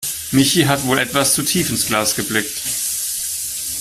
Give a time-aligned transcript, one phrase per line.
[0.31, 2.59] Michi hat wohl etwas zu tief ins Glas geblickt.